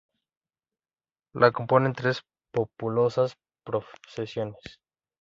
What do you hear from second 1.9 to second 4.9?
tres populosas procesiones.